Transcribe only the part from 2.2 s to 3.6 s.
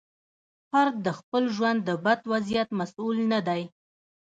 وضعیت مسوول نه